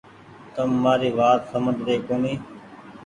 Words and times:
تم 0.53 0.69
مآري 0.83 1.09
وآت 1.19 1.41
سمجه 1.51 1.83
ري 1.87 1.95
ڪونيٚ۔ 2.07 2.41